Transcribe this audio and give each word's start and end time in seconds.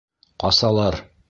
Ҡасалар! 0.45 1.01